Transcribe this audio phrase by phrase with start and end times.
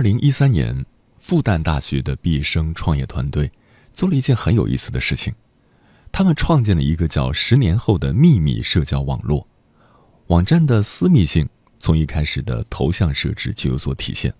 [0.00, 0.86] 二零一三年，
[1.18, 3.52] 复旦大学的毕业生创业团队
[3.92, 5.34] 做了一件很有意思的事情，
[6.10, 9.46] 他们创建了一个叫“十年后的秘密”社交网络。
[10.28, 11.46] 网站的私密性
[11.78, 14.32] 从一开始的头像设置就有所体现，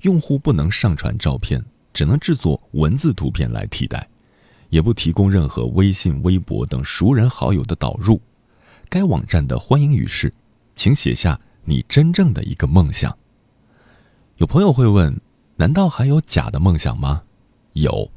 [0.00, 4.08] 用户不能上传照片，只能制作文字图片来替代，
[4.70, 8.18] 也不提供任何微信、微博等熟人好友的导入。
[8.88, 10.32] 该网站的欢迎语是
[10.74, 13.14] ：“请写下你真正的一个梦想。”
[14.44, 15.18] 有朋友会问：
[15.56, 17.22] 难道还有假的梦想吗？
[17.72, 18.10] 有。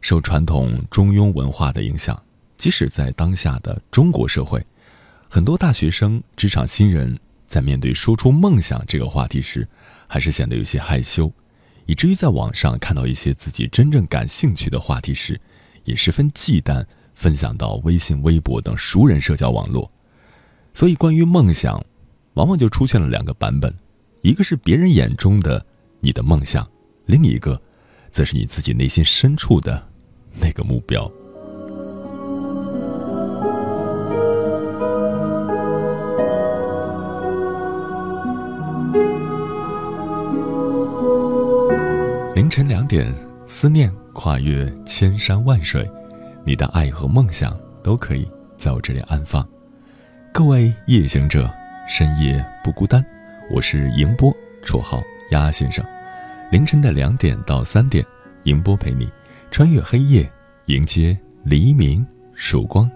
[0.00, 2.20] 受传统中庸文化的影响，
[2.56, 4.66] 即使在当下的中国社会，
[5.30, 9.64] 很多大学生、职场新人在面对说出梦想这个话题时，
[10.08, 11.30] 还是显得有些害羞，
[11.86, 15.40] 以至于在网上看到一些自己真正感兴趣的话题时，
[15.84, 19.88] 也十分忌惮分享到微信、微博等熟人社交网络。
[20.74, 21.80] 所以，关于梦想，
[22.32, 23.72] 往往就出现了两个版本。
[24.24, 25.66] 一个是别人眼中的
[26.00, 26.66] 你的梦想，
[27.04, 27.60] 另一个，
[28.10, 29.86] 则是你自己内心深处的
[30.40, 31.04] 那个目标。
[42.34, 43.12] 凌晨两点，
[43.44, 45.86] 思念跨越千山万水，
[46.46, 48.26] 你的爱和梦想都可以
[48.56, 49.46] 在我这里安放。
[50.32, 51.52] 各位夜行者，
[51.86, 53.04] 深夜不孤单。
[53.50, 54.34] 我是迎波，
[54.64, 55.84] 绰号鸭先生。
[56.50, 58.04] 凌晨的两点到三点，
[58.44, 59.06] 迎波陪你
[59.50, 60.30] 穿越黑夜，
[60.66, 62.04] 迎接黎明
[62.34, 62.90] 曙光。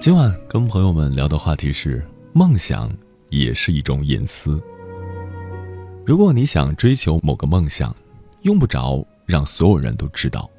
[0.00, 2.92] 今晚跟朋友们聊的话题是：梦想
[3.30, 4.60] 也是一种隐私。
[6.04, 7.94] 如果你想追求某个梦想，
[8.42, 10.50] 用不着让所有人都知道，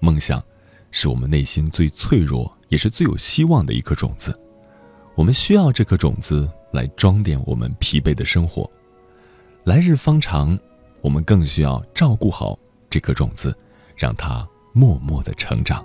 [0.00, 0.42] 梦想。
[0.90, 4.38] 是我们内心最脆弱，也是最有希望的一颗种子。
[5.14, 8.68] 我们需要这颗种子来装点我们疲惫的生活。
[9.64, 10.58] 来日方长，
[11.00, 12.58] 我们更需要照顾好
[12.88, 13.56] 这颗种子，
[13.96, 15.84] 让它默默的成长。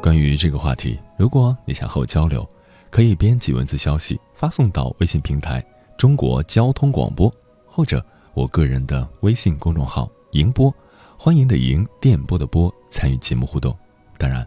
[0.00, 2.48] 关于这个话题，如果你想和我交流，
[2.90, 5.64] 可以编辑文字消息发送到微信平台
[5.98, 7.32] “中国交通广播”
[7.66, 10.72] 或者我个人的微信公众号“迎播”。
[11.18, 13.76] 欢迎的迎电波的波参与节目互动，
[14.18, 14.46] 当然，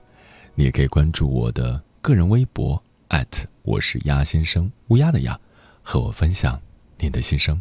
[0.54, 2.82] 你也可以关注我的个人微博
[3.64, 5.38] 我是鸭先生乌鸦的鸭，
[5.82, 6.62] 和我分享
[7.00, 7.60] 您的心声。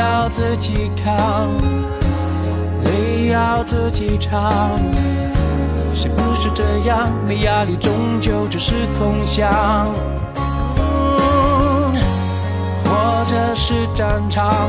[0.00, 1.50] 要自己扛。
[2.84, 4.50] 泪要自己尝，
[5.94, 7.12] 是不是这样？
[7.26, 9.50] 没压力，终究只是空想。
[12.84, 14.68] 活着是战场，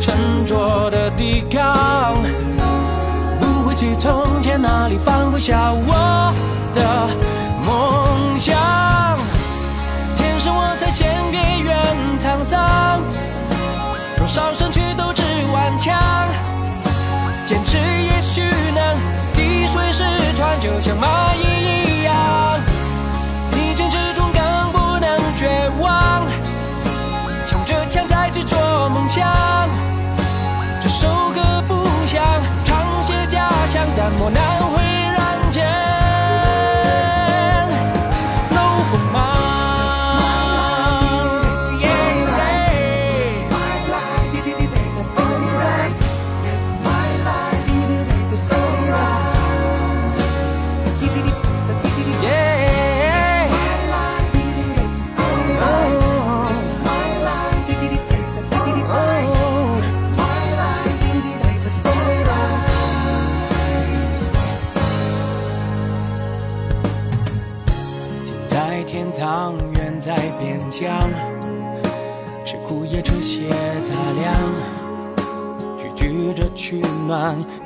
[0.00, 2.14] 沉着的抵抗，
[3.40, 6.32] 不会去从前那里放不下我
[6.72, 6.80] 的
[7.66, 8.56] 梦想。
[10.16, 11.76] 天生我材，先别怨
[12.18, 13.00] 沧桑。
[14.30, 15.92] 少身躯斗志顽强，
[17.44, 18.40] 坚持也许
[18.72, 18.96] 能
[19.34, 20.04] 滴水石
[20.36, 21.59] 穿，就像蚂蚁。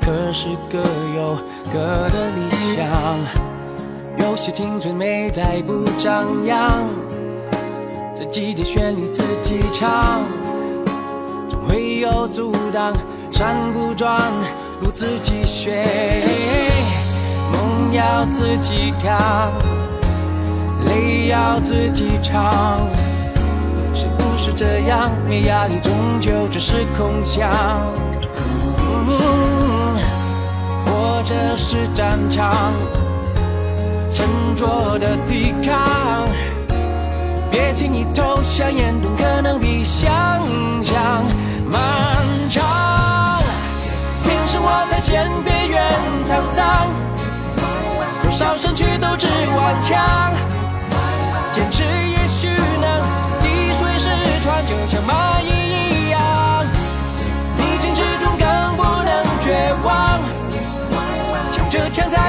[0.01, 0.79] 可是各
[1.15, 1.37] 有
[1.71, 1.77] 各
[2.09, 2.41] 的理
[2.75, 2.85] 想，
[4.17, 6.89] 有些青春美在不张扬，
[8.15, 10.23] 这季节旋律自己唱，
[11.47, 12.91] 总会有阻挡，
[13.31, 14.19] 山不转
[14.81, 15.85] 路自己选，
[17.51, 19.51] 梦要自己扛，
[20.87, 22.79] 泪要自己尝，
[23.93, 25.11] 是不是这样？
[25.27, 27.51] 没压力，终究只是空想。
[30.85, 32.73] 或者是战场，
[34.11, 36.27] 沉着的抵抗，
[37.51, 40.11] 别轻易投降，严冬可能比想
[40.83, 41.25] 象
[41.69, 41.81] 漫
[42.49, 42.63] 长。
[44.23, 45.83] 天生我材先别怨
[46.25, 46.87] 沧桑，
[48.23, 50.33] 多少身躯斗志顽强，
[51.51, 52.47] 坚持也许
[52.81, 53.01] 能
[53.41, 54.09] 滴水石
[54.41, 55.01] 穿，就像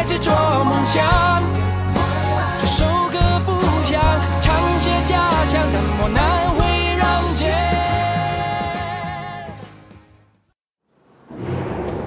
[0.06, 0.30] 执着
[0.64, 1.42] 梦想，
[2.60, 3.52] 这首歌不
[3.84, 4.00] 想
[4.40, 6.64] 唱写家乡，但我难会
[6.96, 7.52] 让间。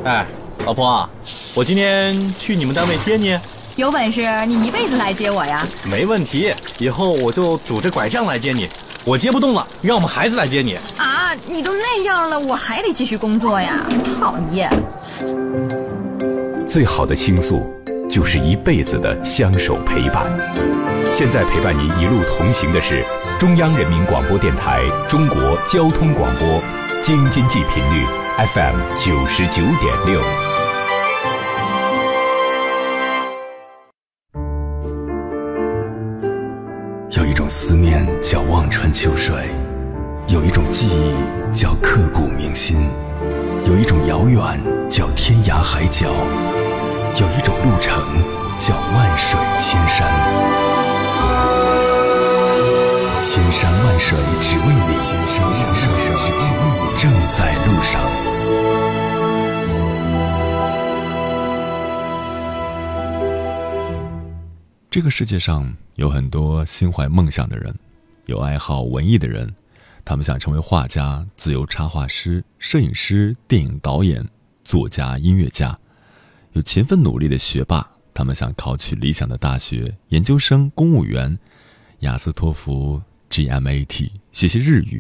[0.06, 0.26] 哎，
[0.66, 1.10] 老婆，
[1.54, 3.38] 我今天去你们单位接你。
[3.76, 5.68] 有本事你一辈子来接我呀！
[5.84, 8.68] 没问题，以后我就拄着拐杖来接你。
[9.06, 10.78] 我接不动了，让我们孩子来接你。
[10.98, 13.86] 啊，你都那样了，我还得继续工作呀！
[14.20, 14.70] 讨厌。
[16.68, 17.66] 最好的倾诉，
[18.10, 20.26] 就是一辈子的相守陪伴。
[21.12, 23.04] 现在陪伴您一路同行的是
[23.40, 26.62] 中央人民广播电台中国交通广播，
[27.02, 28.06] 京津冀频率
[28.54, 30.22] FM 九十九点六。
[37.12, 39.36] 有一种思念叫望穿秋水，
[40.28, 41.16] 有一种记忆
[41.52, 42.88] 叫刻骨铭心，
[43.66, 44.42] 有一种遥远
[44.90, 46.14] 叫天涯海角。
[47.20, 48.02] 有一种路程
[48.58, 50.08] 叫万水千山，
[53.22, 58.02] 千山万水只为你，千山万水只为你，正在路上。
[64.90, 67.78] 这个世界上有很多心怀梦想的人，
[68.28, 69.54] 有爱好文艺的人，
[70.06, 74.26] 他们想成为画家、自由插画师、摄影师、电影导演、
[74.64, 75.78] 作家、音乐家。
[76.54, 81.38] 有勤奋努力的学霸，他们想考取理想的大学、研究生、公务员、
[82.00, 85.00] 雅思、托福、GMAT，学习日语；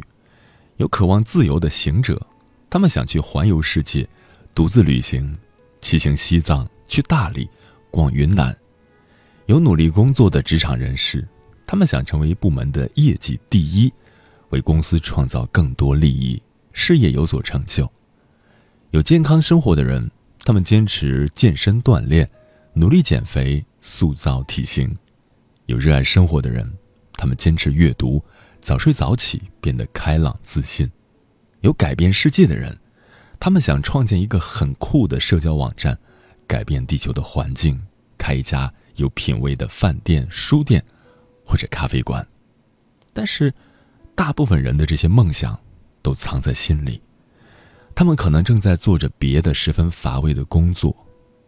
[0.77, 2.27] 有渴望自由的行者，
[2.69, 4.07] 他们想去环游世界，
[4.53, 5.35] 独自旅行，
[5.81, 7.49] 骑行西藏，去大理，
[7.89, 8.53] 逛云南；
[9.47, 11.27] 有努力工作的职场人士，
[11.65, 13.91] 他们想成为部门的业绩第一，
[14.49, 16.39] 为公司创造更多利益，
[16.73, 17.89] 事业有所成就；
[18.91, 20.11] 有健康生活的人。
[20.43, 22.29] 他们坚持健身锻炼，
[22.73, 24.89] 努力减肥，塑造体型；
[25.67, 26.71] 有热爱生活的人，
[27.13, 28.23] 他们坚持阅读，
[28.61, 30.87] 早睡早起，变得开朗自信；
[31.61, 32.75] 有改变世界的人，
[33.39, 35.97] 他们想创建一个很酷的社交网站，
[36.47, 37.79] 改变地球的环境，
[38.17, 40.83] 开一家有品位的饭店、书店
[41.45, 42.25] 或者咖啡馆。
[43.13, 43.53] 但是，
[44.15, 45.59] 大部分人的这些梦想
[46.01, 47.01] 都藏在心里。
[47.99, 50.95] 他们可能正在做着别的十分乏味的工作，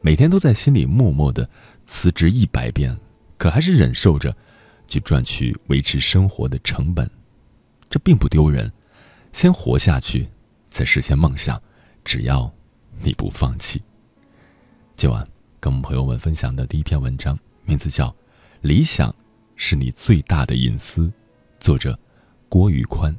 [0.02, 1.50] 每天都在心里默默的
[1.86, 2.94] 辞职一百遍，
[3.38, 4.36] 可还是忍受着
[4.86, 7.10] 去赚取维持生活的成本。
[7.90, 8.70] 这并不丢人，
[9.32, 10.28] 先活下去，
[10.70, 11.58] 再实现梦想。
[12.04, 12.54] 只要
[13.02, 13.82] 你不放弃。
[14.98, 15.26] 今晚
[15.58, 18.10] 跟我们朋友们分享的第一篇文章，名字叫
[18.60, 19.16] 《理想
[19.56, 21.04] 是你最大的隐私》，
[21.62, 21.98] 作者
[22.50, 23.18] 郭宇宽。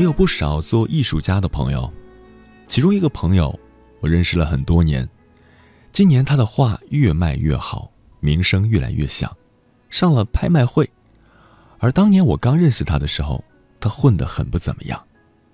[0.00, 1.92] 我有不少做艺术家的朋友，
[2.66, 3.60] 其中一个朋友
[4.00, 5.06] 我认识了很多年，
[5.92, 9.30] 今年他的画越卖越好，名声越来越响，
[9.90, 10.90] 上了拍卖会。
[11.80, 13.44] 而当年我刚认识他的时候，
[13.78, 15.06] 他混得很不怎么样，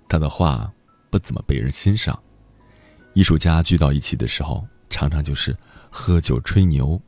[0.08, 0.72] 他的画
[1.10, 2.16] 不怎么被人欣赏。
[3.14, 5.56] 艺术家聚到一起的时候，常常就是
[5.90, 7.02] 喝酒吹牛，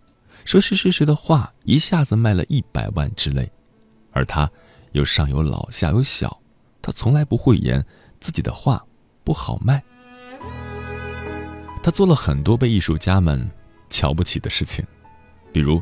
[0.45, 3.49] 说谁谁谁的画一下子卖了一百万之类，
[4.11, 4.51] 而他
[4.91, 6.37] 又上有老下有小。
[6.81, 7.85] 他从来不讳言
[8.21, 8.85] 自己的画
[9.25, 9.83] 不好卖。
[11.83, 13.51] 他做了很多被艺术家们
[13.89, 14.85] 瞧不起的事情，
[15.53, 15.81] 比如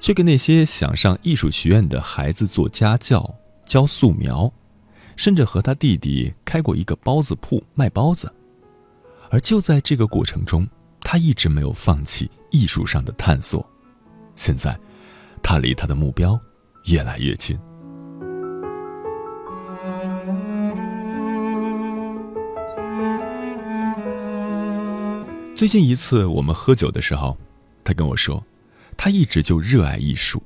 [0.00, 4.52] 去给那些想上艺术学院的孩子做家教、教素描，
[5.16, 8.32] 甚至和他弟弟开过一个包子铺卖包子。
[9.30, 10.66] 而就在这个过程中，
[11.00, 13.66] 他一直没有放弃艺术上的探索。
[14.36, 14.78] 现在，
[15.42, 16.38] 他离他的目标
[16.84, 17.58] 越来越近。
[25.58, 27.36] 最近一次我们喝酒的时候，
[27.82, 28.46] 他跟我说，
[28.96, 30.40] 他一直就热爱艺术。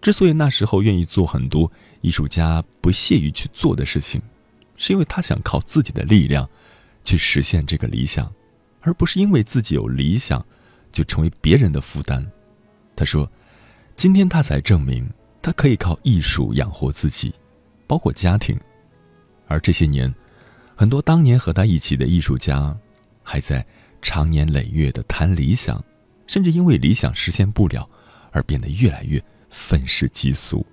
[0.00, 4.22] 之所以那时候愿意做很多艺术家不屑于去做的事情，
[4.78, 6.48] 是因为他想靠自己的力量
[7.04, 8.32] 去实现这个理想，
[8.80, 10.42] 而不是因为自己有理想
[10.90, 12.26] 就成为别人的负担。
[12.96, 13.30] 他说，
[13.96, 15.06] 今天他才证明
[15.42, 17.34] 他可以靠艺术养活自己，
[17.86, 18.58] 包括家庭。
[19.46, 20.14] 而这些年，
[20.74, 22.74] 很多当年和他一起的艺术家
[23.22, 23.62] 还在。
[24.04, 25.82] 长年累月的谈理想，
[26.26, 27.88] 甚至因为理想实现不了
[28.32, 30.64] 而变得越来越愤世嫉俗。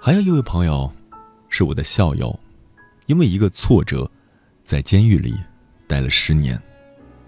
[0.00, 0.90] 还有一位朋友，
[1.50, 2.36] 是我的校友，
[3.04, 4.10] 因为一个挫折，
[4.64, 5.34] 在监狱里
[5.86, 6.60] 待了十年。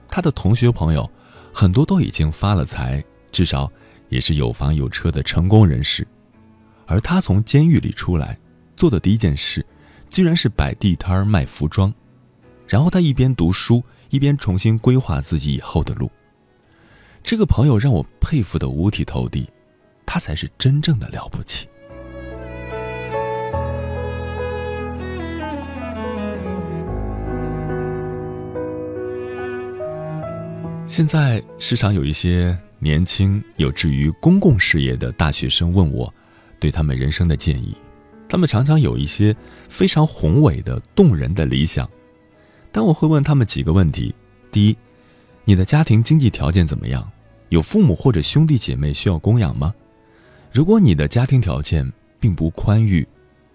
[0.08, 1.08] 他的同学朋友
[1.52, 3.70] 很多都已经发了财，至少
[4.08, 6.06] 也是有房有车的成功人士。
[6.90, 8.38] 而他从监狱里出来，
[8.75, 9.64] 做的第一件事，
[10.09, 11.92] 居然是摆地摊卖服装。
[12.66, 16.11] 然后他一边读书，一边重新规划自己以后的路。
[17.23, 19.47] 这个朋友让我佩服的五体投地，
[20.07, 21.68] 他才是真正的了不起。
[30.87, 36.12] 现在时常有一些年轻有志于公共事业的大学生问我。
[36.58, 37.76] 对他们人生的建议，
[38.28, 39.34] 他们常常有一些
[39.68, 41.88] 非常宏伟的、动人的理想，
[42.70, 44.14] 但我会问他们几个问题：
[44.50, 44.76] 第一，
[45.44, 47.10] 你的家庭经济条件怎么样？
[47.50, 49.74] 有父母或者兄弟姐妹需要供养吗？
[50.52, 53.06] 如果你的家庭条件并不宽裕，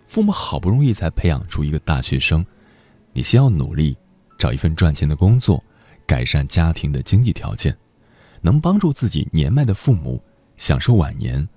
[0.08, 2.44] 父母好不容易才培养出一个大学生，
[3.12, 3.96] 你先要努力
[4.38, 5.64] 找一份赚钱的工作，
[6.08, 7.76] 改善家庭的经济条件，
[8.42, 10.20] 能帮助自己年迈的父母
[10.58, 11.48] 享受晚年。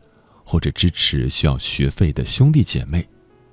[0.47, 3.07] 或者支持需要学费的兄弟姐妹，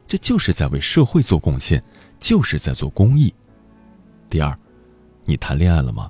[0.06, 1.84] 这就是在为社会做贡献，
[2.20, 3.34] 就是在做公益。
[4.30, 4.56] 第二，
[5.26, 6.10] 你谈恋爱了吗？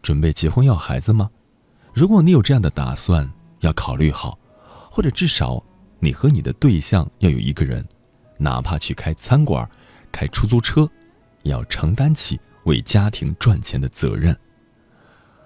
[0.00, 1.28] 准备结婚要孩子吗？
[1.92, 4.38] 如果你有这样的打算，要考虑好，
[4.88, 5.62] 或者至少
[5.98, 7.84] 你和你的对象要有一个人，
[8.38, 9.68] 哪怕去开餐馆、
[10.12, 10.88] 开出租车，
[11.42, 14.38] 也要承担起为家庭赚钱的责任。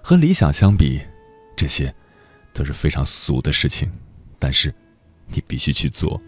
[0.03, 1.01] 和理想相比，
[1.57, 1.93] 这些
[2.53, 3.91] 都是非常俗的事情。
[4.39, 4.73] 但是，
[5.27, 6.19] 你必须去做。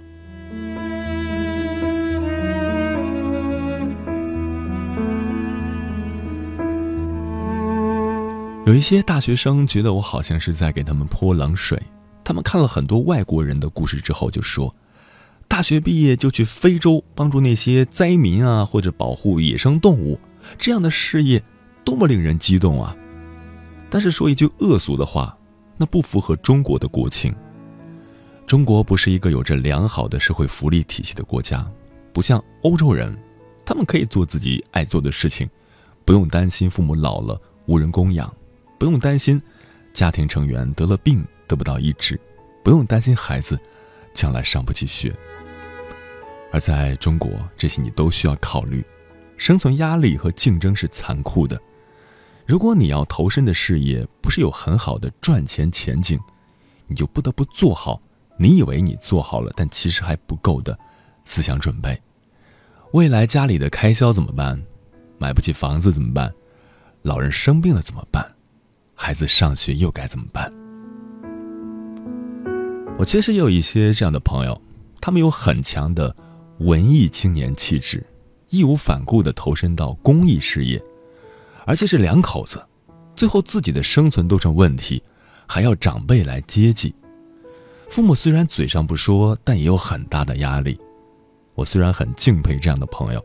[8.65, 11.81] 有一些大学生觉得我好像是在给他们泼冷水。
[12.21, 14.75] 他们看了很多外国人的故事之后，就说
[15.47, 20.19] ：“大学毕业就去非洲帮助那些灾民啊，或者保护野生动物，
[20.57, 21.41] 这样的事业
[21.85, 22.93] 多么令人激动啊！”
[23.89, 25.37] 但是说一句恶俗的话，
[25.77, 27.33] 那不符合中国的国情。
[28.47, 31.69] 中国不是一个有着良好的社会福利体系的国家，
[32.13, 33.13] 不像欧洲人，
[33.65, 35.49] 他们可以做自己爱做的事情，
[36.05, 38.33] 不用担心父母老了无人供养，
[38.79, 39.41] 不用担心
[39.91, 42.17] 家庭成员得了病得不到医治，
[42.63, 43.59] 不用担心孩子
[44.13, 45.13] 将来上不起学。
[46.53, 48.81] 而在中国，这些你都需要考虑，
[49.35, 51.59] 生存压力和竞争是残酷的。
[52.45, 56.17] 如果你要投身的事业不是有很好的赚钱前景，
[56.87, 58.01] 你就不得不做好。
[58.38, 60.77] 你以为你做好了，但其实还不够的
[61.25, 62.00] 思想准备。
[62.94, 64.62] 未来家里的开销怎么办？
[65.17, 66.34] 买不起房子怎么办？
[67.01, 68.36] 老人生病了怎么办？
[68.96, 70.51] 孩子上学又该怎么办？
[72.98, 74.60] 我确实也有一些这样的朋友，
[75.01, 76.15] 他们有很强的
[76.60, 78.06] 文艺青年气质，
[78.50, 80.84] 义无反顾地投身到公益事业，
[81.65, 82.65] 而且是两口子，
[83.15, 85.03] 最后自己的生存都成问题，
[85.48, 86.96] 还要长辈来接济。
[87.89, 90.77] 父母虽然嘴上不说，但也有很大的压力。
[91.56, 93.24] 我虽然很敬佩这样的朋友，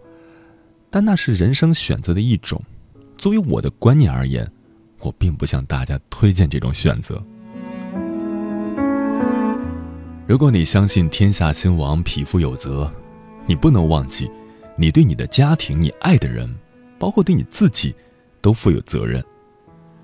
[0.89, 2.61] 但那是人生选择的一种。
[3.19, 4.51] 作为我的观念而言，
[5.01, 7.23] 我并不向大家推荐这种选择。
[10.27, 12.91] 如果你相信天下兴亡，匹夫有责，
[13.45, 14.31] 你不能忘记，
[14.77, 16.49] 你对你的家庭、你爱的人，
[16.99, 17.95] 包括对你自己，
[18.41, 19.23] 都负有责任。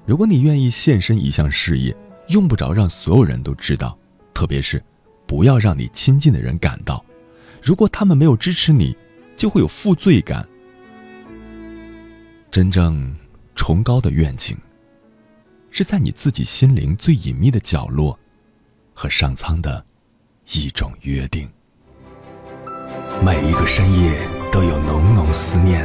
[0.05, 1.97] 如果你愿意献身一项事业，
[2.29, 3.97] 用不着让所有人都知道，
[4.39, 4.81] 特别是
[5.27, 7.05] 不要让你亲近的人感到。
[7.61, 8.97] 如果他们没有支持你，
[9.37, 10.49] 就会有负罪感。
[12.49, 13.13] 真正
[13.57, 14.57] 崇高的愿景，
[15.73, 18.17] 是在你自己心灵最隐秘的角落，
[18.95, 19.85] 和上苍的
[20.53, 21.49] 一种约定。
[23.21, 24.21] 每一个深夜
[24.53, 25.85] 都有浓浓思念，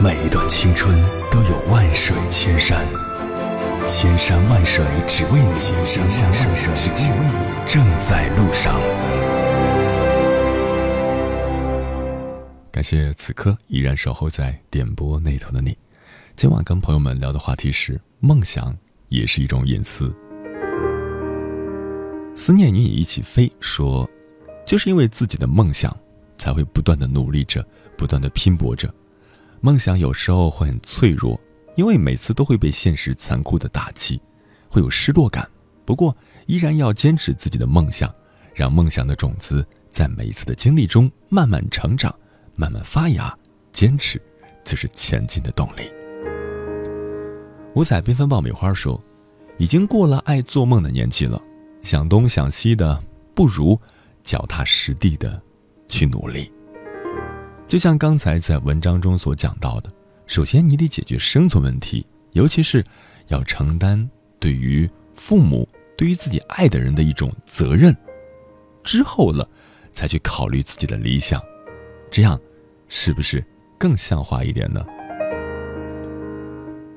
[0.00, 2.84] 每一段青春都有万水千山，
[3.86, 8.78] 千山万水只为你，千山万水只为你，正在路上。
[12.70, 15.76] 感谢此刻依然守候在点播那头的你。
[16.36, 18.76] 今晚跟朋友们聊的话题是：梦想
[19.08, 20.14] 也是一种隐私。
[22.36, 24.08] 思念与你一起飞说，
[24.64, 25.96] 就是因为自己的梦想，
[26.38, 28.88] 才会不断的努力着，不断的拼搏着。
[29.60, 31.40] 梦想有时候会很脆弱，
[31.78, 34.20] 因为每次都会被现实残酷的打击，
[34.68, 35.48] 会有失落感。
[35.84, 36.14] 不过，
[36.46, 38.12] 依然要坚持自己的梦想，
[38.52, 42.12] 让梦想的种子在每一次的经历中慢慢成长。
[42.56, 43.32] 慢慢发芽，
[43.70, 44.20] 坚持
[44.64, 45.88] 就是前进的动力。
[47.76, 49.00] 五彩缤纷爆米花说
[49.56, 51.40] ：“已经过了爱做梦的年纪了，
[51.84, 53.00] 想东想西的，
[53.36, 53.80] 不如
[54.24, 55.40] 脚踏实地的
[55.86, 56.52] 去努力。”
[57.68, 59.92] 就像刚才在文章中所讲到的，
[60.28, 62.84] 首先你得解决生存问题，尤其是
[63.28, 67.96] 要承担对于父母、对于自己爱的人的一种责任，
[68.84, 69.48] 之后了，
[69.90, 71.42] 才去考虑自己的理想，
[72.10, 72.38] 这样。
[72.90, 73.44] 是不是
[73.76, 74.82] 更像话一点呢？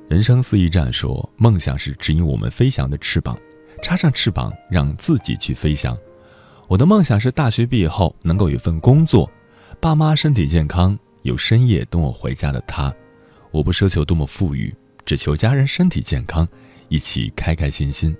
[0.07, 3.37] 人生四驿站说，梦想是指引我们飞翔的翅膀，
[3.81, 5.97] 插上翅膀，让自己去飞翔。
[6.69, 9.29] 我的梦想是大学毕业后能够有份工作，
[9.81, 12.93] 爸妈身体健康，有深夜等我回家的他。
[13.51, 14.73] 我不奢求多么富裕，
[15.05, 16.47] 只求家人身体健康，
[16.89, 18.15] 一起开开心心。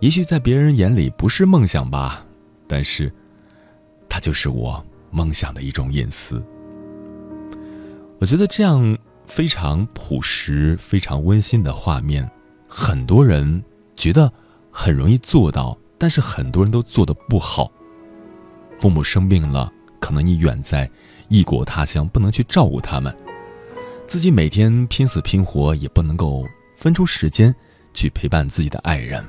[0.00, 2.26] 也许在别人眼里不是梦想吧，
[2.66, 3.12] 但是，
[4.08, 6.44] 它就是我梦想的一种隐私。
[8.18, 8.96] 我觉得这样
[9.26, 12.28] 非常朴实、非常温馨的画面，
[12.68, 13.62] 很多人
[13.96, 14.32] 觉得
[14.70, 17.70] 很容易做到，但是很多人都做的不好。
[18.80, 20.90] 父母生病了，可能你远在
[21.28, 23.12] 异国他乡，不能去照顾他们；
[24.06, 27.54] 自己每天拼死拼活，也不能够分出时间
[27.92, 29.24] 去陪伴自己的爱人。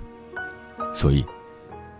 [0.93, 1.25] 所以，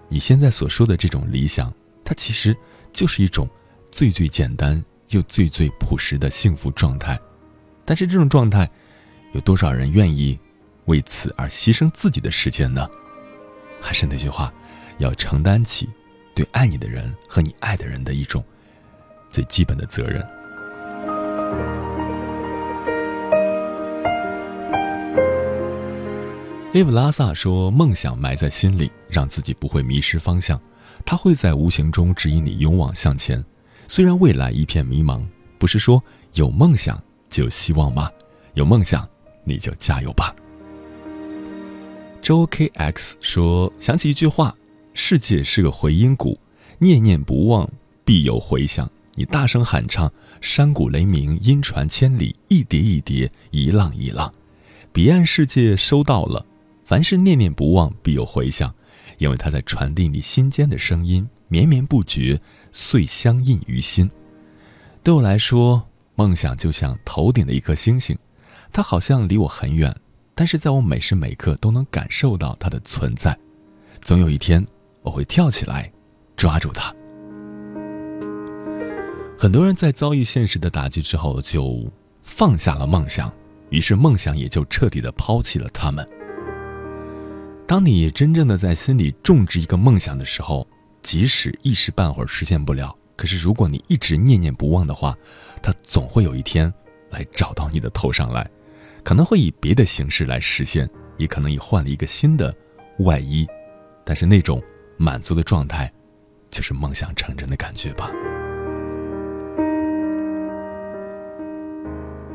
[0.08, 2.56] 你现在所说的这种理想，它其实
[2.92, 3.50] 就是一种
[3.92, 4.84] 最最简单。
[5.10, 7.18] 又最最朴实的幸福状态，
[7.86, 8.68] 但是这种状态，
[9.34, 10.38] 有多少人愿意
[10.86, 12.90] 为此而牺牲自己的时间呢？
[13.80, 14.52] 还是那句话，
[14.98, 15.88] 要承担起
[16.34, 18.44] 对爱你的人和你爱的人的一种
[19.30, 20.28] 最基本的责任。
[26.76, 30.60] 利布拉萨说：“梦想埋在心里，让自己不会迷失方向，
[31.06, 33.42] 它会在无形中指引你勇往向前。”
[33.88, 35.26] 虽然未来一片迷茫，
[35.58, 38.12] 不是说有梦想就希望吗？
[38.56, 39.08] 有梦想，
[39.46, 40.36] 你就加油吧。
[42.22, 44.54] 周 KX 说：“想起一句话，
[44.94, 46.38] 世界是个回音谷，
[46.80, 47.72] 念念不忘
[48.04, 48.92] 必有回响。
[49.14, 50.12] 你大声喊唱，
[50.42, 54.34] 山谷雷鸣，音传千里，一叠一叠，一浪一浪，
[54.92, 56.46] 彼岸世界收到了。
[56.86, 58.74] 凡是念念不忘，必有回响，
[59.18, 64.10] 因为它在传递你心间的声音。”绵绵不绝，遂相印于心。
[65.04, 68.18] 对我来说，梦想就像头顶的一颗星星，
[68.74, 69.96] 它好像离我很远，
[70.34, 73.38] 但是在我每时每刻都能感受到它的存在。
[74.02, 74.66] 总有一天，
[75.04, 75.90] 我会跳起来，
[76.36, 76.92] 抓住它。
[79.38, 81.86] 很多人在遭遇现实的打击之后，就
[82.24, 83.32] 放下了梦想，
[83.70, 86.06] 于是梦想也就彻底的抛弃了他们。
[87.68, 90.68] 当你真正的在心里种植一个梦想的时候，
[91.02, 95.18] 即使一时半会儿实现不了，可是如果你一直念念不忘的话，
[95.64, 96.72] 它总会有一天
[97.10, 98.48] 来找到你的头上来，
[99.04, 102.56] 可能会以别的形式来实现，也可能以换了一个新的
[103.00, 103.48] 外衣，
[104.04, 104.62] 但是那种
[104.96, 105.92] 满足的状态，
[106.52, 108.12] 就是梦想成真的感觉吧。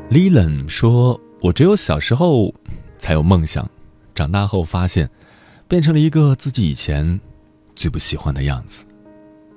[0.09, 2.53] l 伦 l n 说：“我只有小时候
[2.99, 3.69] 才有梦想，
[4.21, 5.09] 长大后发现。”
[5.71, 7.17] 变成了一个自己以前
[7.77, 8.83] 最不喜欢的样子。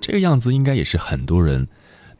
[0.01, 1.67] 这个样子应该也是很多人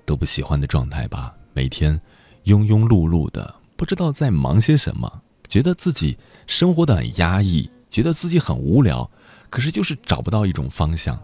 [0.05, 1.33] 都不喜欢的状态吧？
[1.53, 2.01] 每天
[2.47, 9.09] 庸庸碌碌的，不知道在忙些什么，觉得自己生活的很压抑，觉得自己很无聊，
[9.49, 11.17] 可是就是找不到一种方向。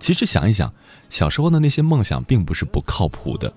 [0.00, 0.72] 其实想一想，
[1.10, 3.52] 小时候的那些梦想并不是不靠谱的，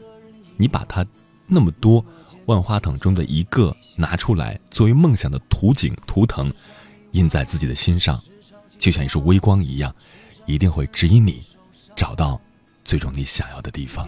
[0.57, 1.05] 你把它
[1.47, 2.05] 那么多
[2.47, 6.53] 万花筒中的一个拿出来作为梦想的图景图腾，
[7.11, 8.19] 印在自己的心上，
[8.77, 9.93] 就像一束微光一样，
[10.45, 11.43] 一定会指引你
[11.95, 12.39] 找到
[12.83, 14.07] 最终你想要的地方。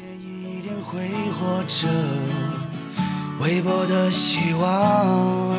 [3.39, 5.55] 微薄的希望，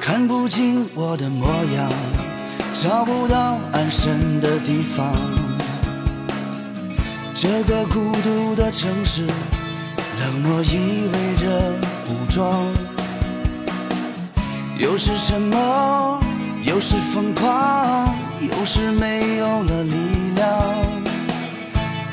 [0.00, 1.92] 看不清我的模样。
[2.82, 5.14] 找不到安身的地方，
[7.32, 9.24] 这个孤独的城市，
[10.18, 12.66] 冷漠意味着武装，
[14.82, 16.18] 又是沉默，
[16.64, 19.94] 又是疯狂，又是没有了力
[20.34, 20.48] 量，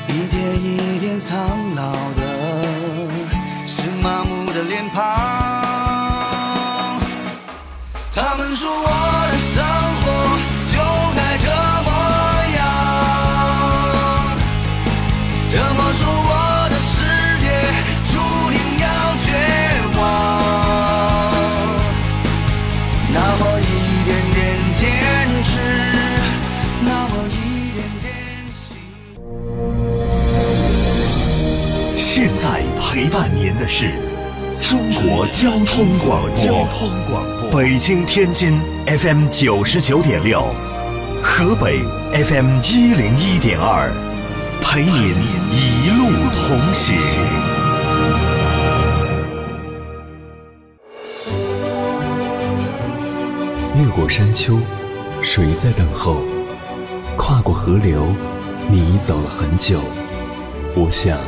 [0.06, 1.36] 一点一点苍
[1.74, 3.08] 老的，
[3.66, 5.02] 是麻木的脸庞。
[8.14, 8.86] 他们说我
[9.32, 9.38] 的
[33.50, 33.90] 您的是
[34.60, 40.44] 中国交通广播，北京、天津 FM 九十九点六，
[41.20, 41.82] 河北
[42.12, 43.90] FM 一零一点二，
[44.62, 45.16] 陪您
[45.50, 46.12] 一路
[46.46, 46.96] 同行。
[53.74, 54.60] 越过山丘，
[55.22, 56.22] 谁在等候？
[57.16, 58.14] 跨过河流，
[58.70, 59.80] 你走了很久。
[60.76, 61.18] 我想。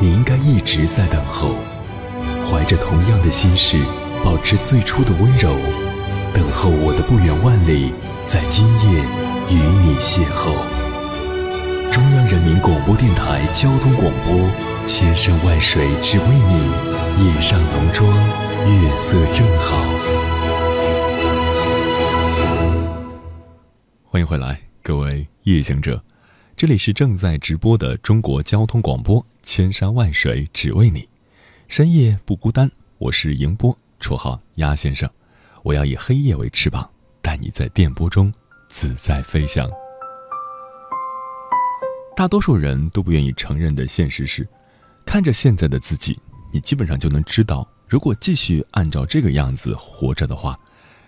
[0.00, 1.54] 你应该一直在等候，
[2.44, 3.80] 怀着同样的心事，
[4.24, 5.54] 保持最初的温柔，
[6.34, 7.92] 等候我的不远万里，
[8.26, 9.00] 在今夜
[9.48, 10.54] 与你邂逅。
[11.92, 14.50] 中央人民广播电台交通广播，
[14.86, 18.08] 千山万水只为你，夜上浓妆，
[18.66, 19.76] 月色正好。
[24.04, 26.02] 欢迎回来，各位夜行者。
[26.54, 31.08] 这里是正在直播的中国交通广播，千山万水只为你，
[31.66, 32.70] 深夜不孤单。
[32.98, 35.10] 我是迎波，绰号鸭先生。
[35.64, 36.88] 我要以黑夜为翅膀，
[37.20, 38.32] 带你在电波中
[38.68, 39.68] 自在飞翔。
[42.14, 44.46] 大多数人都不愿意承认的现实是，
[45.04, 46.20] 看着现在的自己，
[46.52, 50.56] 你基本上就能知道，如果继续按照这个样子活着的话，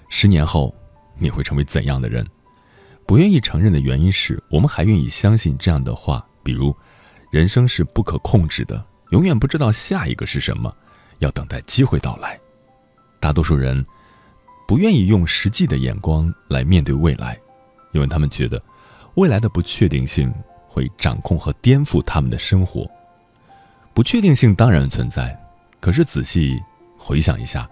[0.09, 0.75] 十年后
[1.17, 2.27] 你会成为怎样的人。
[3.07, 6.75] 不愿意承认的原因是我们还愿意相信这样的话，比如，
[7.31, 10.75] 人生是不可控制的，永远不知道下一个是什么，
[11.19, 12.39] 要等待机会到来。
[13.21, 13.85] 大多数人
[14.67, 17.39] 不愿意用实际的眼光来面对未来，
[17.93, 18.63] 因为他们觉得
[19.17, 20.33] 未来的不确定性
[20.67, 22.91] 会掌控和颠覆他们的生活。
[23.93, 25.39] 不确定性当然存在，
[25.79, 26.59] 可是仔细
[26.97, 27.69] 回想一下，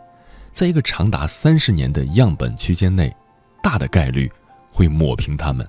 [0.53, 3.15] 在一个长达三十年的样本区间内，
[3.63, 4.31] 大的概率。
[4.73, 5.69] 会抹平他们，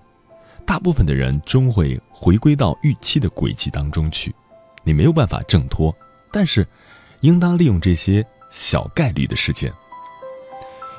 [0.65, 4.33] 大部分的人终会回归到预期的轨迹当中去，
[4.83, 5.93] 你没有办法挣脱，
[6.31, 6.65] 但是，
[7.19, 9.71] 应当利用这些小概率的事件，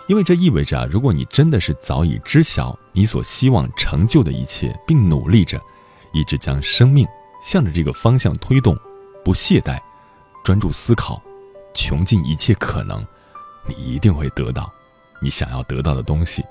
[0.06, 5.60] 因为这意味着，如果你真的是早已知晓你所希望成就的一切，并努力着，
[6.12, 7.06] 一直将生命
[7.42, 8.76] 向着这个方向推动，
[9.24, 9.80] 不懈怠，
[10.44, 11.22] 专注思考，
[11.72, 13.02] 穷尽一切可能，
[13.66, 14.70] 你一定会得到
[15.20, 16.44] 你想要得到的东西。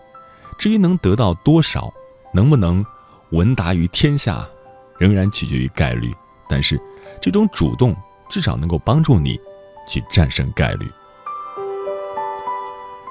[0.57, 1.93] 至于能得到多少，
[2.33, 2.85] 能不能
[3.31, 4.47] 闻达于天下，
[4.97, 6.11] 仍然取决于概率。
[6.47, 6.79] 但是，
[7.21, 7.95] 这种主动
[8.29, 9.39] 至少能够帮助你
[9.87, 10.89] 去战胜概率。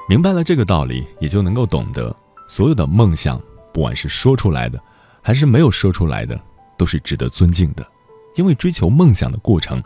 [0.07, 2.15] 明白了这个道理，也就能够懂得，
[2.47, 3.41] 所有的梦想，
[3.73, 4.81] 不管是说出来的，
[5.21, 6.39] 还是没有说出来的，
[6.77, 7.85] 都是值得尊敬的。
[8.35, 9.81] 因为追求梦想的过程，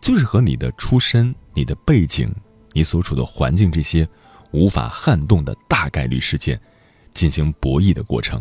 [0.00, 2.32] 就是和你的出身、你的背景、
[2.72, 4.08] 你所处的环境这些
[4.52, 6.60] 无法撼动的大概率事件。
[7.18, 8.40] 进行博弈的过程。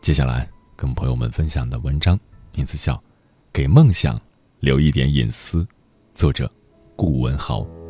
[0.00, 2.18] 接下来跟朋友们分享的文章
[2.54, 2.94] 名字叫
[3.52, 4.18] 《给梦想
[4.60, 5.58] 留一点隐私》，
[6.14, 6.50] 作者
[6.96, 7.83] 顾文豪。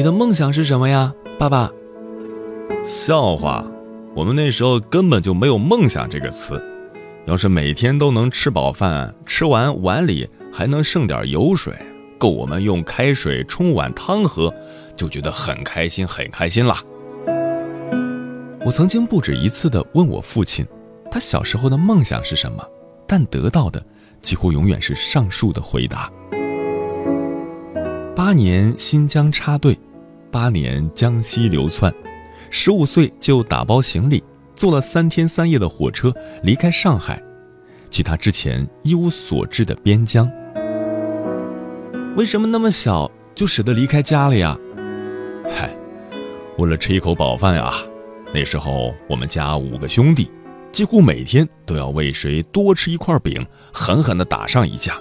[0.00, 1.70] 你的梦想是什么呀，爸爸？
[2.86, 3.70] 笑话，
[4.16, 6.58] 我们那时候根本就没有梦想这个词。
[7.26, 11.74] 要是每天都能吃饱饭，吃完碗里还能剩点油水，
[12.16, 14.50] 够我们用开水冲碗汤喝，
[14.96, 16.82] 就觉得很开心，很开心啦。
[18.64, 20.66] 我曾经不止一次地问我父亲，
[21.10, 22.66] 他小时候的梦想是什么，
[23.06, 23.84] 但得到的
[24.22, 26.10] 几乎永远是上述的回答：
[28.16, 29.78] 八年新疆插队，
[30.30, 31.92] 八年江西流窜，
[32.50, 34.22] 十五岁就打包行李，
[34.54, 37.20] 坐了三天三夜的火车离开上海，
[37.90, 40.30] 去他之前一无所知的边疆。
[42.16, 44.56] 为什么那么小就舍得离开家了呀？
[45.44, 45.74] 嗨，
[46.58, 47.72] 为了吃一口饱饭呀。
[48.32, 50.30] 那时候我们家五个兄弟，
[50.70, 54.96] 几乎每天都要为谁多吃一块饼狠狠地打上一架。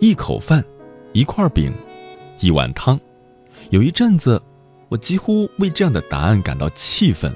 [0.00, 0.64] 一口饭，
[1.12, 1.70] 一块饼，
[2.40, 2.98] 一碗汤。
[3.70, 4.40] 有一阵子，
[4.88, 7.34] 我几乎为这样的答案感到气愤。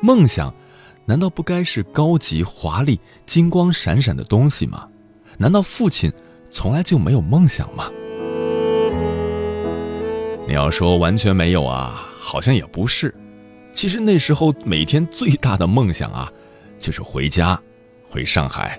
[0.00, 0.52] 梦想，
[1.04, 4.88] 难道不该是高级、华丽、金光闪闪的东西吗？
[5.38, 6.12] 难道父亲
[6.50, 7.90] 从来就没有梦想吗？
[10.46, 12.06] 你要说完全没有啊？
[12.18, 13.14] 好像也不是，
[13.72, 16.30] 其实那时候每天最大的梦想啊，
[16.80, 17.60] 就是回家，
[18.02, 18.78] 回上海。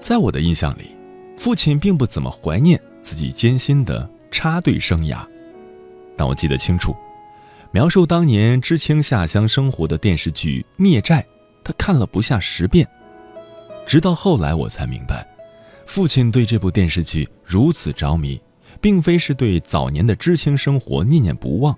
[0.00, 0.96] 在我的印象里，
[1.42, 5.26] 父亲并不怎么怀念自己艰辛的插队生涯，
[6.16, 6.94] 但我记得清楚，
[7.72, 11.20] 描述当年知青下乡生活的电视剧《孽债》，
[11.64, 12.86] 他看了不下十遍。
[13.84, 15.26] 直到后来我才明白，
[15.84, 18.40] 父亲对这部电视剧如此着迷。
[18.80, 21.76] 并非是对早年的知青生活念念不忘，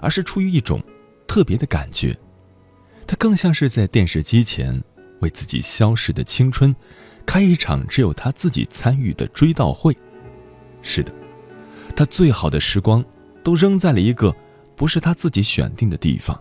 [0.00, 0.82] 而是出于一种
[1.26, 2.16] 特别的感觉。
[3.06, 4.82] 他更像是在电视机前
[5.20, 6.74] 为自己消逝的青春
[7.26, 9.96] 开一场只有他自己参与的追悼会。
[10.82, 11.12] 是的，
[11.96, 13.04] 他最好的时光
[13.42, 14.34] 都扔在了一个
[14.76, 16.40] 不是他自己选定的地方，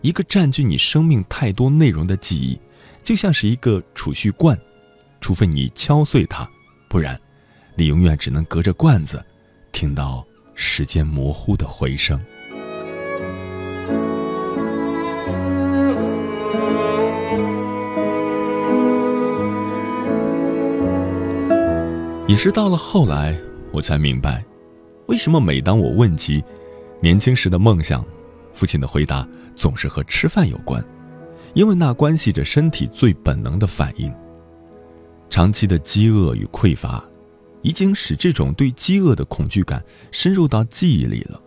[0.00, 2.60] 一个占据你生命太多内容的记忆，
[3.02, 4.58] 就像是一个储蓄罐，
[5.20, 6.48] 除非你敲碎它，
[6.88, 7.20] 不然。
[7.76, 9.24] 你永远只能隔着罐子，
[9.72, 12.20] 听到时间模糊的回声。
[22.30, 23.36] 也是到了后来，
[23.72, 24.44] 我才明白，
[25.08, 26.40] 为什么每当我问及
[27.02, 28.04] 年轻时的梦想，
[28.52, 30.80] 父亲的回答总是和吃饭有关，
[31.54, 34.14] 因为那关系着身体最本能的反应。
[35.28, 37.04] 长期的饥饿与匮乏。
[37.62, 41.38] 已经使这种对饥饿的恐惧感深入到记忆里了，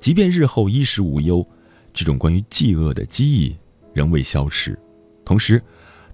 [0.00, 1.46] 即便日后衣食无忧，
[1.94, 3.56] 这种关于饥饿的记忆
[3.94, 4.76] 仍未消失。
[5.24, 5.62] 同时，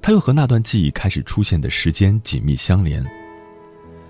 [0.03, 3.03] 它又和那段记忆开始出现的时间紧密相连。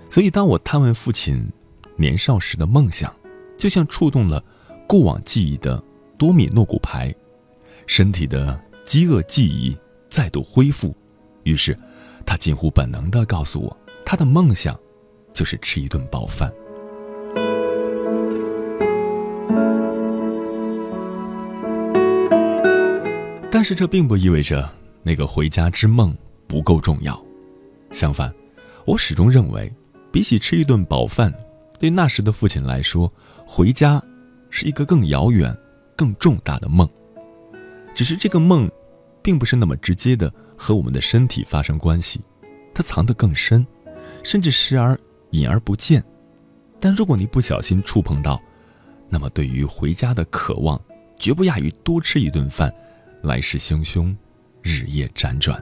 [0.09, 1.47] 所以，当我探问父亲
[1.95, 3.13] 年少时的梦想，
[3.57, 4.43] 就像触动了
[4.87, 5.83] 过往记忆的
[6.17, 7.13] 多米诺骨牌，
[7.87, 10.95] 身体的饥饿记忆再度恢复。
[11.43, 11.77] 于是，
[12.25, 14.79] 他近乎本能地告诉我，他的梦想。
[15.33, 16.49] 就是吃一顿饱饭，
[23.51, 24.71] 但是这并不意味着
[25.03, 26.15] 那个回家之梦
[26.47, 27.21] 不够重要。
[27.91, 28.33] 相反，
[28.85, 29.69] 我始终认为，
[30.15, 31.33] 比起吃一顿饱饭，
[31.77, 33.11] 对那时的父亲来说，
[33.45, 34.01] 回家
[34.49, 35.53] 是一个更遥远、
[35.93, 36.89] 更重大的梦。
[37.93, 38.71] 只是这个梦，
[39.21, 42.21] 并不是那么直接的和我们的身体发生关系，
[42.73, 43.67] 它藏得更深，
[44.23, 44.97] 甚至时而。
[45.31, 46.01] 隐而不见，
[46.79, 48.41] 但如果你不小心触碰到，
[49.09, 50.81] 那么对于回家的渴望，
[51.19, 52.73] 绝不亚于多吃一顿饭，
[53.21, 54.15] 来势汹汹，
[54.61, 55.61] 日夜辗转。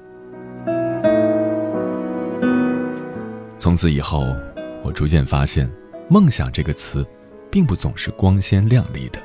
[3.63, 4.35] 从此以后，
[4.83, 5.71] 我逐渐发现，
[6.09, 7.07] 梦想这个词，
[7.49, 9.17] 并不总是光鲜亮丽的。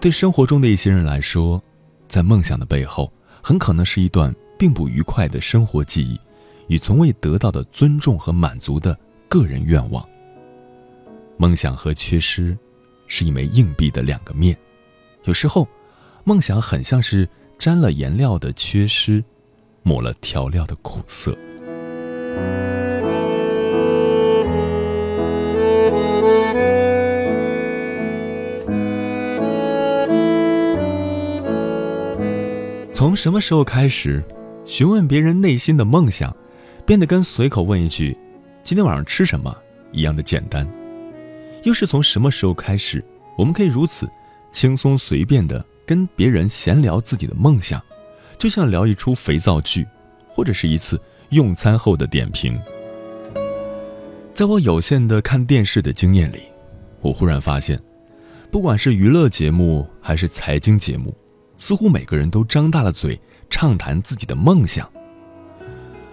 [0.00, 1.62] 对生活中的一些人来说，
[2.08, 3.08] 在梦想的背后，
[3.40, 6.18] 很可能是一段并不愉快的生活记忆，
[6.66, 8.98] 与从未得到的尊重和满足的。
[9.28, 10.04] 个人愿望、
[11.36, 12.58] 梦想和缺失，
[13.06, 14.56] 是一枚硬币的两个面。
[15.22, 15.68] 有时候，
[16.24, 17.28] 梦想很像是
[17.60, 19.22] 沾了颜料的缺失，
[19.84, 21.32] 抹了调料的苦涩。
[33.00, 34.22] 从什么时候开始，
[34.66, 36.36] 询问别人内心的梦想，
[36.84, 38.14] 变得跟随口问一句？
[38.62, 39.56] 今天晚上吃什么
[39.90, 40.68] 一样的简单，
[41.64, 43.02] 又是从什么时候开始，
[43.38, 44.06] 我们可以如此
[44.52, 47.82] 轻松随便的跟别人闲聊自己的梦想，
[48.36, 49.86] 就像聊一出肥皂剧，
[50.28, 52.60] 或者是一次用餐后的点评。
[54.34, 56.42] 在我有限的看电视的经验里，
[57.00, 57.80] 我忽然发现，
[58.50, 61.16] 不管是娱乐节目还是财经节目，
[61.60, 63.20] 似乎每个人都张大了嘴
[63.50, 64.90] 畅谈自己的梦想。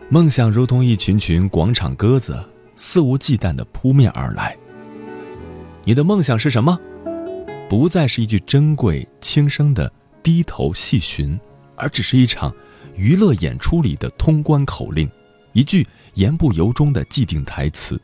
[0.09, 2.37] 梦想如同一群群广场鸽子，
[2.75, 4.55] 肆无忌惮地扑面而来。
[5.85, 6.77] 你的梦想是什么？
[7.69, 11.39] 不再是一句珍贵轻声的低头细寻，
[11.77, 12.53] 而只是一场
[12.95, 15.09] 娱乐演出里的通关口令，
[15.53, 17.99] 一句言不由衷的既定台词，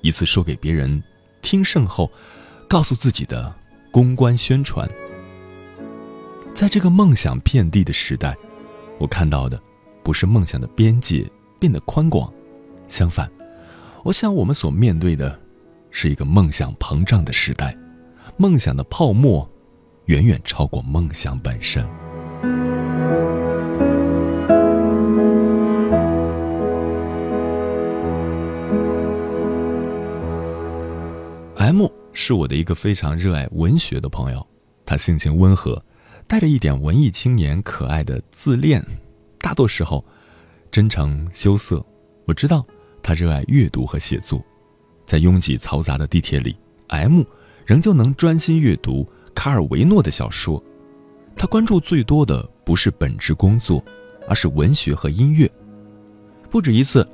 [0.00, 1.02] 一次说给别人
[1.42, 2.08] 听胜后
[2.68, 3.52] 告诉自己的
[3.90, 4.88] 公关宣传。
[6.54, 8.36] 在这个梦想遍地的时代，
[9.00, 9.60] 我看到的
[10.04, 12.32] 不是梦想的边界变得宽广，
[12.86, 13.28] 相反，
[14.04, 15.36] 我想我们所面对的
[15.90, 17.76] 是一个梦想膨胀的时代。
[18.36, 19.48] 梦想的泡沫，
[20.06, 21.84] 远远超过梦想本身。
[31.56, 34.46] M 是我的一个非常热爱文学的朋友，
[34.86, 35.82] 他性情温和，
[36.26, 38.84] 带着一点文艺青年可爱的自恋，
[39.38, 40.04] 大多时候
[40.70, 41.84] 真诚羞涩。
[42.26, 42.66] 我知道
[43.02, 44.42] 他热爱阅读和写作，
[45.06, 46.56] 在拥挤嘈杂的地铁里
[46.88, 47.22] ，M。
[47.66, 50.62] 仍旧能专心阅读卡尔维诺的小说，
[51.34, 53.82] 他关注最多的不是本职工作，
[54.28, 55.50] 而是文学和音乐。
[56.50, 57.08] 不止一次，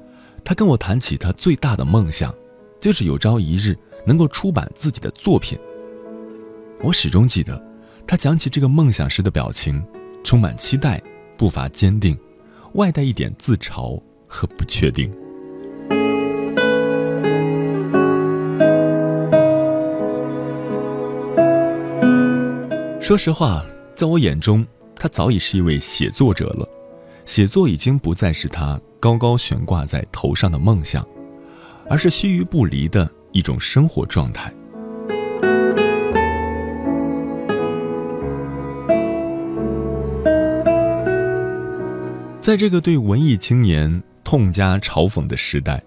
[0.45, 2.35] 他跟我谈起他最大的梦想，
[2.81, 5.57] 就是有朝一日能够出版自己的作品。
[6.83, 7.63] 我始终记得，
[8.11, 9.81] 他讲起这个梦想时的表情，
[10.25, 11.01] 充满期待，
[11.37, 12.19] 步伐坚定，
[12.73, 15.09] 外带一点自嘲和不确定。
[23.01, 26.69] 说实话，在我眼中，他早已是一位写作者了。
[27.25, 31.07] 写作已经不再是他高高悬挂在头上的梦想，
[31.89, 34.53] 而是须臾不离的一种生活状态。
[42.41, 45.83] 在这个对文艺青年痛加嘲讽的时代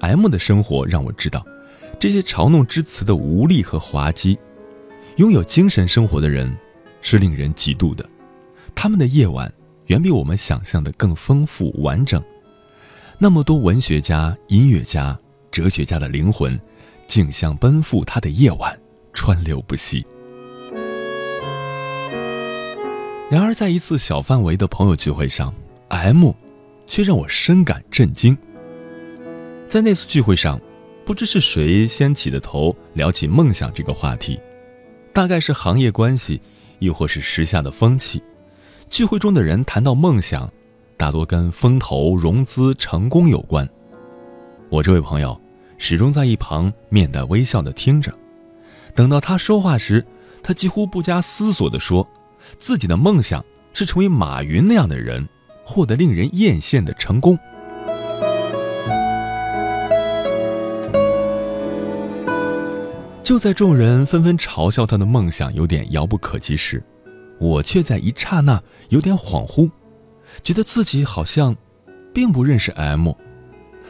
[0.00, 1.44] ，M 的生活让我知道，
[1.98, 4.38] 这些嘲弄之词的无力和滑稽。
[5.16, 6.54] 拥有精神生活的人。
[7.06, 8.08] 是令人嫉妒的，
[8.74, 9.52] 他们的夜晚
[9.88, 12.24] 远比我们想象的更丰富完整。
[13.18, 15.14] 那么多文学家、音乐家、
[15.50, 16.58] 哲学家的灵魂，
[17.06, 18.80] 竞相奔赴他的夜晚，
[19.12, 20.02] 川流不息。
[23.30, 25.52] 然而，在一次小范围的朋友聚会上
[25.98, 26.32] ，M
[26.86, 28.36] 却让我深感震惊。
[29.68, 30.60] 在那次聚会上，
[31.04, 34.38] 不知是谁先起的头，聊起梦想这个话题，
[35.12, 36.40] 大概是行业关系。
[36.80, 38.22] 亦或是时下的风气，
[38.90, 40.52] 聚会中的人谈到梦想，
[40.98, 43.66] 大多跟风投、融资、成功有关。
[44.68, 45.40] 我这位朋友
[45.78, 48.12] 始终在一旁面带微笑的听着，
[48.94, 50.04] 等到他说话时，
[50.42, 52.06] 他几乎不加思索地说
[52.58, 55.26] ：“自己的梦想是成为马云那样的人，
[55.64, 57.38] 获得令人艳羡的成功。”
[63.22, 66.84] 就在众人纷纷嘲笑他的梦想有点遥不可及时，
[67.38, 69.70] 我却在一刹那有点恍惚，
[70.42, 71.56] 觉得自己好像
[72.12, 73.12] 并不认识 M。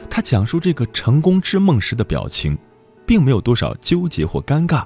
[0.09, 2.57] 他讲述这个成功之梦时的表情，
[3.05, 4.85] 并没有多少纠结或尴尬，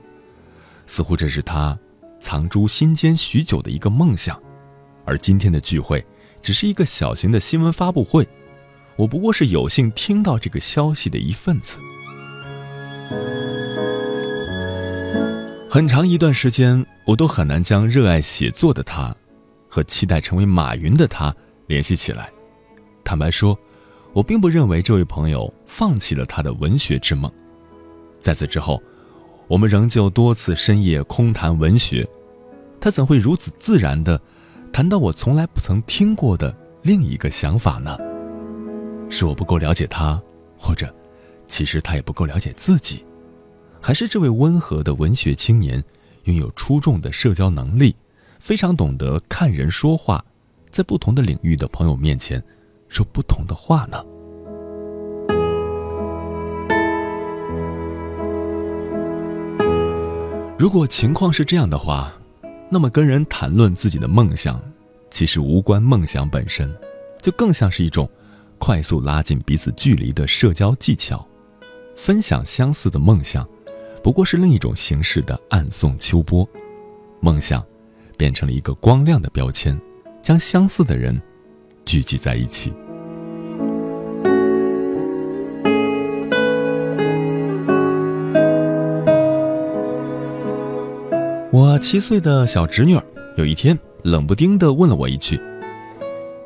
[0.88, 1.78] 似乎这是他
[2.20, 4.42] 藏诸心间许久的一个梦想。
[5.06, 6.04] 而今天的聚会
[6.42, 8.28] 只是一个小型的新闻发布会，
[8.96, 11.78] 我不过是有幸听到这个消息的一份子。
[15.70, 19.16] 很长一段时间，我都很难将热爱写作的他，
[19.68, 21.34] 和期待成为马云的他
[21.68, 22.32] 联系起来。
[23.04, 23.58] 坦白说，
[24.14, 27.32] 我并不认为这位朋友放弃了他的文学之梦。
[28.20, 28.82] 在此之后，
[29.48, 32.08] 我们仍旧多次深夜空谈文学，
[32.82, 34.20] 他怎会如此自然的
[34.72, 37.98] 谈到我从来不曾听过的另一个想法呢？
[39.10, 40.22] 是我不够了解他，
[40.58, 40.94] 或者，
[41.46, 43.06] 其实他也不够了解自己？
[43.82, 45.84] 还是这位温和的文学青年，
[46.26, 47.96] 拥有出众的社交能力，
[48.40, 50.24] 非常懂得看人说话，
[50.70, 52.42] 在不同的领域的朋友面前，
[52.88, 54.04] 说不同的话呢？
[60.58, 62.14] 如果情况是这样的话，
[62.70, 64.62] 那么跟人谈论自己的梦想，
[65.10, 66.72] 其实无关梦想本身，
[67.20, 68.08] 就更像是一种
[68.60, 71.28] 快速拉近彼此距离的社交技巧，
[71.96, 73.48] 分享相似的梦想。
[74.04, 76.48] 不过是另一种形式的暗送秋波，
[77.20, 77.66] 梦想
[78.16, 79.80] 变成了一个光亮的标签，
[80.22, 81.20] 将相似的人
[81.86, 82.72] 聚集在一起。
[91.60, 93.04] 我七岁的小侄女儿
[93.36, 95.38] 有一天冷不丁地问了我一句：“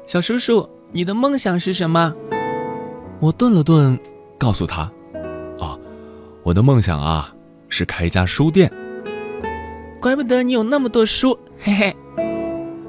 [0.07, 2.11] 小叔叔，你的梦想是什么？”
[3.21, 3.95] 我顿了顿，
[4.39, 4.91] 告诉她
[5.61, 5.77] ：“啊，
[6.41, 7.31] 我的梦想啊
[7.69, 8.73] 是开一家书店。”
[10.01, 11.95] 怪不得你有那么多书，嘿嘿。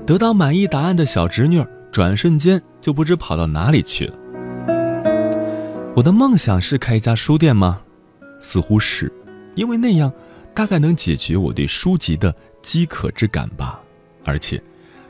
[0.06, 4.14] 得到满意答案的小侄女儿转瞬间就不知跑到哪里去了。
[5.94, 7.82] 我的梦想是开一家书店吗？
[8.40, 9.12] 似乎是，
[9.56, 10.10] 因为那样。
[10.54, 13.80] 大概能解决我对书籍的饥渴之感吧，
[14.24, 14.62] 而且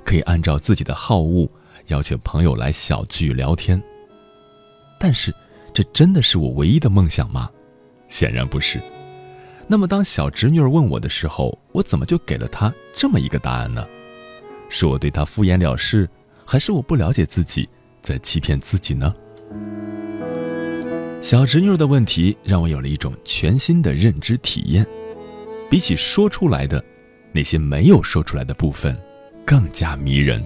[0.03, 1.49] 可以按照自己的好恶
[1.89, 3.81] 邀请朋友来小聚聊天。
[4.99, 5.35] 但是，
[5.75, 7.51] 这真的是我唯一的梦想吗？
[8.09, 8.81] 显然不是。
[9.67, 13.87] 那么，当小侄女儿问我的时候，我怎么就给了她这么一个答案呢？
[14.71, 16.09] 是我对她敷衍了事，
[16.47, 17.69] 还是我不了解自己，
[18.01, 19.15] 在欺骗自己呢？
[21.21, 24.87] 小侄女儿的问题让我有了一种全新的认知体验。
[25.75, 26.81] 比起说出来的，
[27.33, 28.97] 那些没有说出来的部分，
[29.45, 30.41] 更加迷人。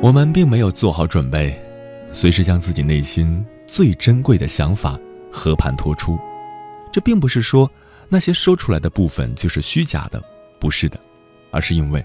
[0.00, 1.56] 我们并没有做好准备，
[2.12, 4.98] 随时将自己内心最珍贵的想法
[5.30, 6.18] 和盘托出。
[6.90, 7.70] 这并不是说
[8.08, 10.20] 那些说出来的部分就是虚假的，
[10.58, 10.98] 不是的，
[11.52, 12.04] 而是因为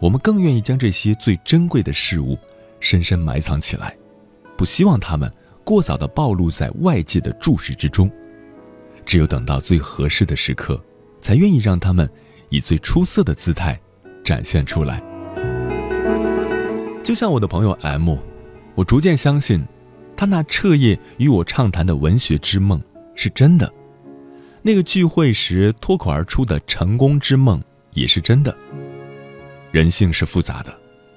[0.00, 2.36] 我们更愿意将这些最珍贵的事物
[2.80, 3.96] 深深埋藏起来，
[4.56, 5.32] 不希望他们。
[5.66, 8.08] 过早的暴露在外界的注视之中，
[9.04, 10.80] 只有等到最合适的时刻，
[11.20, 12.08] 才愿意让他们
[12.50, 13.76] 以最出色的姿态
[14.22, 15.02] 展现出来。
[17.02, 18.16] 就像我的朋友 M，
[18.76, 19.66] 我逐渐相信，
[20.16, 22.80] 他那彻夜与我畅谈的文学之梦
[23.16, 23.68] 是真的，
[24.62, 27.60] 那个聚会时脱口而出的成功之梦
[27.92, 28.56] 也是真的。
[29.72, 30.72] 人性是复杂的，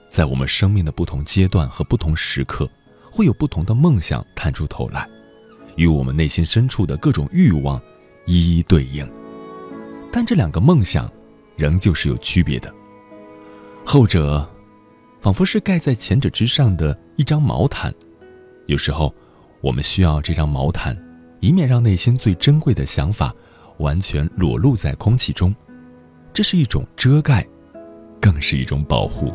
[0.10, 2.68] 在我们生命的不同阶段和不同时刻。
[3.12, 5.08] 会有不同的梦想探出头来，
[5.76, 7.82] 与我们内心深处的各种欲望
[8.26, 9.10] 一一对应。
[10.12, 11.12] 但这两个梦想
[11.56, 12.74] 仍旧是有区别的。
[13.86, 14.48] 后者
[15.22, 17.94] 仿佛是盖在前者之上的一张毛毯，
[18.68, 19.14] 有时候
[19.62, 20.98] 我们需要这张毛毯，
[21.40, 23.34] 以免让内心最珍贵的想法
[23.80, 25.54] 完全裸露在空气中。
[26.34, 27.48] 这是一种遮盖，
[28.22, 29.34] 更是一种保护。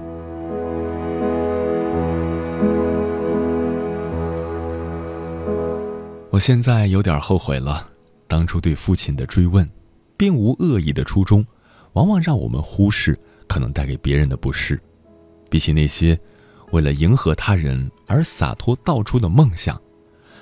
[6.35, 7.89] 我现在有点后悔了，
[8.27, 9.71] 当初对父亲的追问，
[10.17, 11.47] 并无恶意的初衷，
[11.93, 13.17] 往往让我们忽视
[13.47, 14.83] 可能带给别人的不适。
[15.49, 16.19] 比起那些
[16.73, 19.81] 为了迎合他人而洒脱道出的梦想，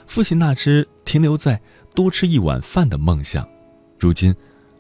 [0.07, 1.61] 父亲那只停留在
[1.95, 3.47] 多吃一碗饭的梦想，
[3.99, 4.35] 如今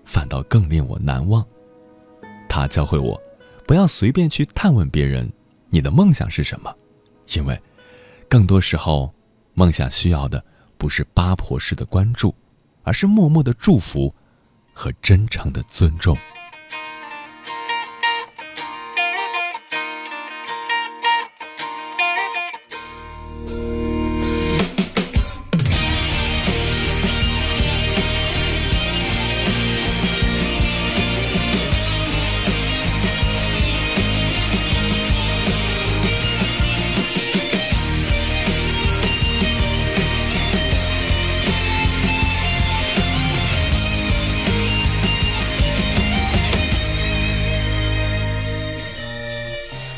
[0.07, 1.45] 反倒更令我难忘。
[2.49, 3.21] 他教会我，
[3.67, 5.31] 不要随便去探问别人
[5.69, 6.75] 你的梦想是什么，
[7.35, 7.61] 因为
[8.31, 9.13] 更多时候，
[9.53, 10.43] 梦想需要的。
[10.83, 12.35] 不是八婆式的关注，
[12.83, 14.12] 而是默默的祝福
[14.72, 16.18] 和真诚的尊重。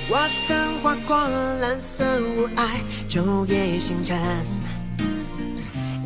[0.07, 1.17] 我曾跨过
[1.61, 2.05] 蓝色
[2.37, 4.19] 雾霭昼夜星辰，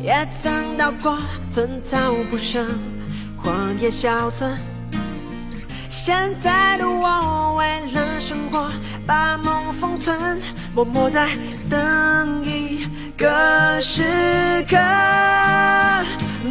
[0.01, 1.19] 也曾到过
[1.51, 1.97] 寸草
[2.31, 2.65] 不生、
[3.37, 4.57] 荒野小村。
[5.89, 8.71] 现在的我为了生活，
[9.05, 10.39] 把梦封存，
[10.73, 11.27] 默默在
[11.69, 12.87] 等一
[13.17, 14.03] 个时
[14.69, 14.77] 刻。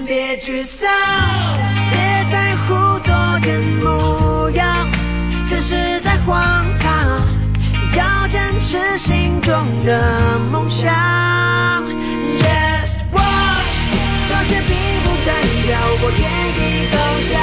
[0.07, 0.87] 别沮丧，
[1.91, 1.99] 别
[2.31, 4.87] 在乎昨天模样，
[5.47, 6.78] 现实再荒唐。
[8.71, 10.93] 是心中的梦想
[12.37, 13.73] ，Just watch，
[14.29, 16.21] 妥协并不代表我愿
[16.53, 16.95] 意投
[17.33, 17.41] 降，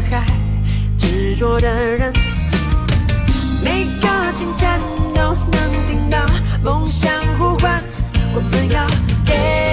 [0.00, 0.24] 海
[0.98, 2.12] 执着的人，
[3.62, 4.80] 每个进展
[5.14, 6.18] 都能听到
[6.62, 7.82] 梦想呼唤，
[8.34, 8.86] 我们要
[9.24, 9.68] 给。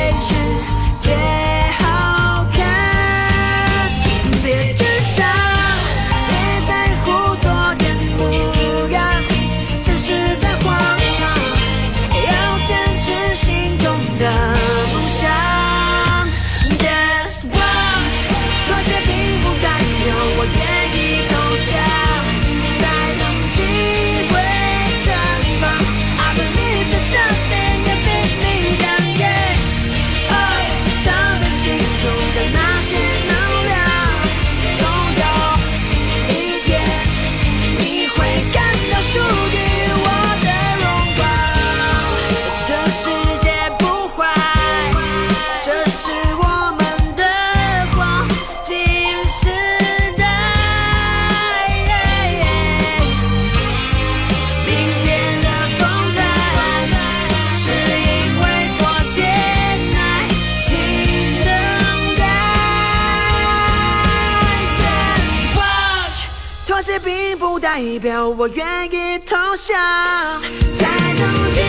[67.76, 69.76] 代表我愿意投降，
[70.80, 71.59] 在冬季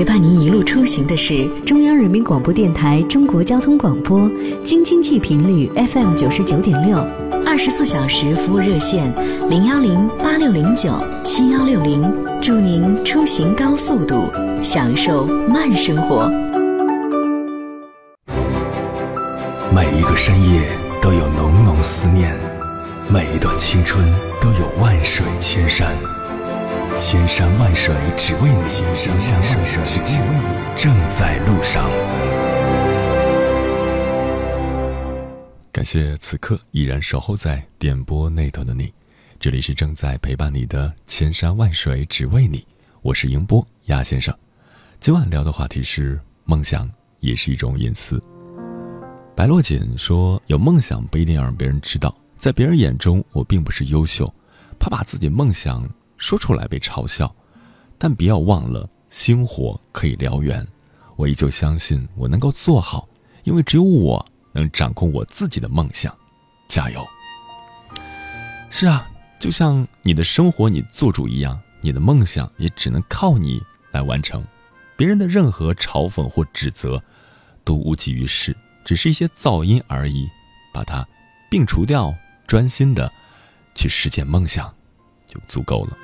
[0.00, 4.30] 陪伴您一路出行的是中央人民广播电台中国交通广播，
[4.64, 6.96] 京津冀频率 FM 九十九点六，
[7.44, 9.12] 二十四小时服务热线
[9.50, 10.90] 零幺零八六零九
[11.22, 14.22] 七幺六零，祝您出行高速度，
[14.62, 16.30] 享受慢生活。
[19.70, 20.62] 每一个深夜
[21.02, 22.34] 都有浓浓思念，
[23.06, 25.94] 每一段青春都有万水千山。
[26.96, 31.88] 千山万水只为你，千山万水只为你，正在路上。
[35.70, 38.92] 感谢此刻依然守候在电波那头的你，
[39.38, 42.66] 这里是正在陪伴你的千山万水只为你，
[43.02, 44.36] 我是迎波鸭先生。
[44.98, 48.22] 今晚聊的话题是梦想也是一种隐私。
[49.36, 54.30] 白洛锦说：“有梦想不一定要让别人知道，在别人眼中我并不是优秀，
[54.78, 55.88] 怕把自己梦想。”
[56.20, 57.34] 说出来被嘲笑，
[57.98, 60.64] 但不要忘了，星火可以燎原。
[61.16, 63.08] 我依旧相信我能够做好，
[63.44, 66.14] 因为只有我能掌控我自己的梦想。
[66.68, 67.04] 加油！
[68.70, 69.10] 是啊，
[69.40, 73.60] 就像你的生活你做主一样，你的梦想也只能靠你
[73.90, 74.44] 来完成。
[74.96, 77.02] 别人的任何嘲讽或指责
[77.64, 78.54] 都无济于事，
[78.84, 80.28] 只是一些噪音而已。
[80.72, 81.04] 把它
[81.50, 82.14] 摒除掉，
[82.46, 83.10] 专心的
[83.74, 84.72] 去实现梦想，
[85.26, 85.96] 就足够了。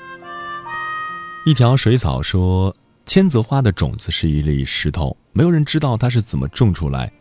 [1.47, 2.75] 一条水草说
[3.07, 7.13] ：“千泽花的种子是一粒石头，没有人知道它是怎么种出来。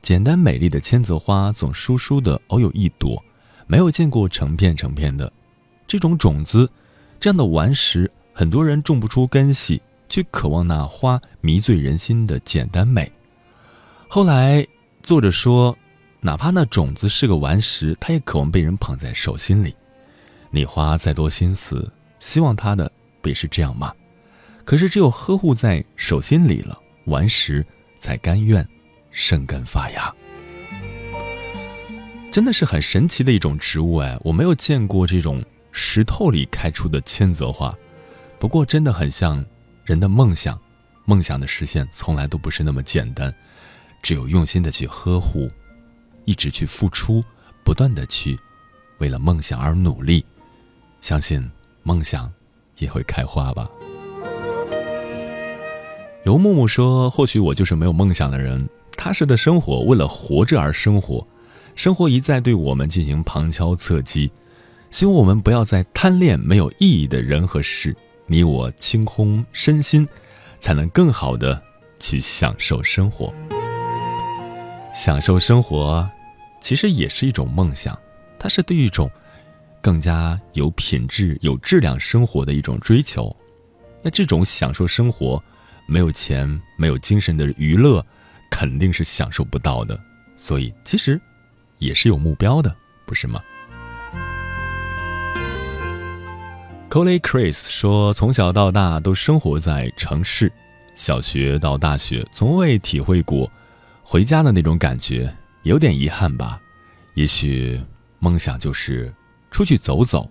[0.00, 3.22] 简单美丽的千泽花总疏疏的，偶有一朵，
[3.66, 5.30] 没有见过成片成片的。
[5.86, 6.70] 这种种子，
[7.20, 13.12] 这样的顽石，很多人种不出根系，却渴望那花迷醉人心的简单美。
[14.08, 14.66] 后来，
[15.02, 15.76] 作者说，
[16.22, 19.74] 哪怕那种子是个顽石，他也渴望被人捧在手心里。
[20.50, 22.90] 你花再多心思，希望它的。”
[23.28, 23.92] 也是这样吗？
[24.64, 27.64] 可是只有呵护在手心里了，顽石
[28.00, 28.66] 才甘愿
[29.12, 30.12] 生根发芽。
[32.32, 37.74] 真的是很神奇的一种植物哎，我没有见过这种石头里开出的千泽花。
[38.38, 39.42] 不过真的很像
[39.84, 40.60] 人的梦想，
[41.04, 43.32] 梦想的实现从来都不是那么简单，
[44.02, 45.50] 只有用心的去呵护，
[46.24, 47.24] 一直去付出，
[47.64, 48.38] 不断的去
[48.98, 50.26] 为了梦想而努力，
[51.00, 51.48] 相信
[51.84, 52.30] 梦想。
[52.78, 53.68] 也会开花吧。
[56.24, 61.24] 游木木说：“或许我就是没有梦想的人，踏实的生活，为了活着而生活。
[61.76, 64.30] 生活一再对我们进行旁敲侧击，
[64.90, 67.96] 希望我们不要再贪恋没有意义的人和事。
[68.26, 70.08] 你我清空身心，
[70.58, 71.62] 才能更好的
[72.00, 73.32] 去享受生活。
[74.92, 76.08] 享受生活，
[76.60, 77.96] 其实也是一种梦想，
[78.38, 79.08] 它是对一种。”
[79.86, 83.34] 更加有品质、有质量生活的一种追求，
[84.02, 85.40] 那这种享受生活，
[85.86, 88.04] 没有钱、没有精神的娱乐，
[88.50, 89.96] 肯定是享受不到的。
[90.36, 91.20] 所以，其实
[91.78, 92.74] 也是有目标的，
[93.04, 93.40] 不是吗
[96.90, 100.50] c o l e Chris 说：“从小到大都生活在城市，
[100.96, 103.48] 小学到大学，从未体会过
[104.02, 105.32] 回家的那种感觉，
[105.62, 106.60] 有点遗憾吧。”
[107.14, 107.80] 也许
[108.18, 109.14] 梦想就是
[109.50, 110.30] 出去走走，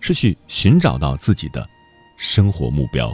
[0.00, 1.68] 是去寻找到自己的
[2.16, 3.12] 生活目标。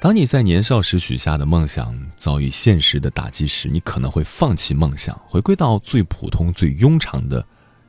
[0.00, 7.46] 当你在年少时许下的梦想遭遇现实的打击时，你可能会放弃梦想，回归到最普通、最庸常的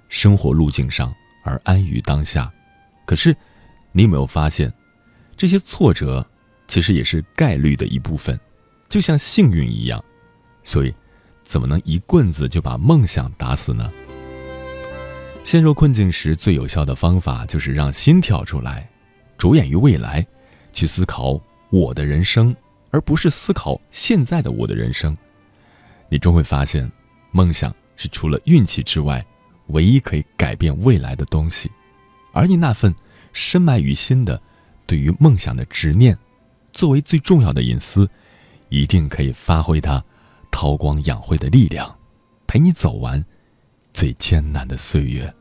[0.09, 1.13] 生活路径上，
[1.45, 2.51] 而安于当下。
[3.05, 3.33] 可是，
[3.93, 4.73] 你有没有发现，
[5.37, 6.25] 这些挫折
[6.67, 8.37] 其实也是概率的一部分，
[8.89, 10.03] 就像幸运一样。
[10.65, 10.93] 所以，
[11.51, 13.91] 怎么能一棍子就把梦想打死呢？
[15.43, 18.89] 陷入困境时，最有效的方法就是让心跳出来，
[19.37, 20.25] 着眼于未来，
[20.71, 21.41] 去思考。
[21.69, 22.55] 我的人生，
[22.89, 25.17] 而不是思考现在的我的人生，
[26.07, 26.89] 你终会发现，
[27.31, 29.25] 梦想是除了运气之外，
[29.67, 31.69] 唯一可以改变未来的东西。
[32.31, 32.95] 而你那份
[33.33, 34.41] 深埋于心的
[34.85, 36.17] 对于梦想的执念，
[36.71, 38.09] 作为最重要的隐私，
[38.69, 40.01] 一定可以发挥它
[40.51, 41.97] 韬光养晦的力量，
[42.45, 43.23] 陪你走完
[43.93, 45.33] 最艰难的岁月。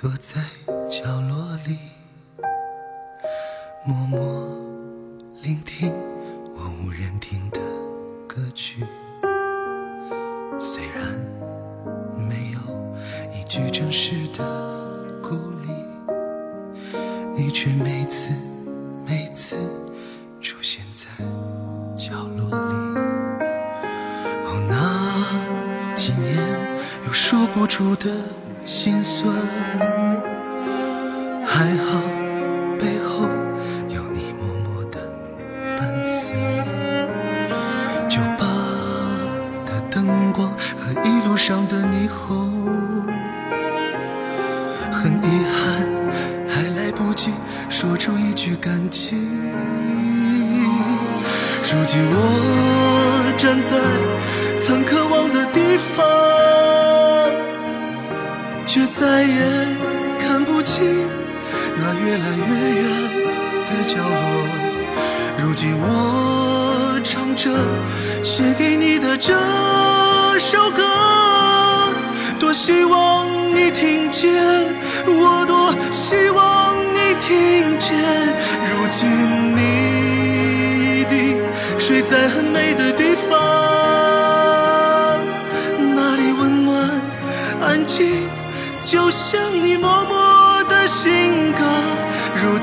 [0.00, 0.40] 躲在
[0.88, 1.76] 角落里，
[3.84, 4.56] 默默
[5.42, 5.92] 聆听
[6.54, 7.58] 我无人听的
[8.28, 8.86] 歌曲，
[10.56, 11.04] 虽然
[12.16, 12.60] 没有
[13.34, 14.44] 一句真实的
[15.20, 15.34] 鼓
[15.66, 15.68] 励。
[17.34, 18.32] 你却每次。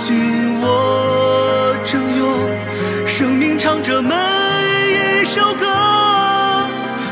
[0.06, 5.66] 如今我正用生命唱着每一首歌。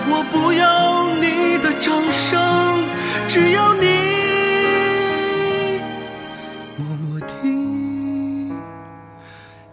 [0.06, 2.86] 我不要你的掌声，
[3.28, 3.88] 只要你
[6.78, 8.52] 默默听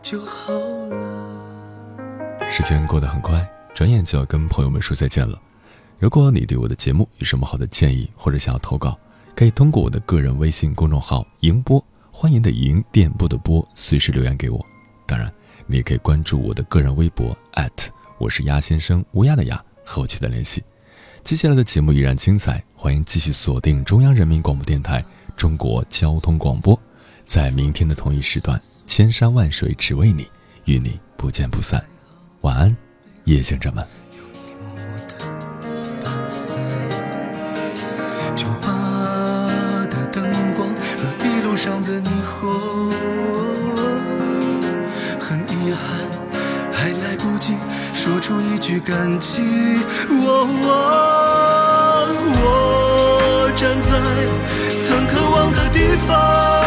[0.01, 2.51] 就好了。
[2.51, 5.39] 时间过得很快，转眼就要跟朋友们说再见了。
[5.99, 8.97] 如果你对我的节目有什么好的建议，或者想要投稿，
[9.37, 14.65] 可以通过我的个人微信公众号“迎波”，欢迎的迎，电波的波，随时留言给我。
[15.07, 15.33] 当然，
[15.67, 17.37] 你也可以关注我的个人微博
[18.19, 20.63] 我是鸭先生，乌鸦的鸭，和我取得联系。
[21.23, 25.03] 接下来的节目依然精彩，欢迎继续锁定中央人民广播电台
[25.37, 26.79] 中国交通广播，
[27.25, 30.29] 在明天的同一时段，千山万水只为你，
[30.65, 31.83] 与你不见不散。
[32.43, 32.77] 晚安，
[33.25, 34.00] 夜行者们。
[48.03, 49.43] 说出一句感激。
[50.09, 50.47] 我
[52.33, 53.91] 我站在
[54.89, 56.60] 曾渴望的地方。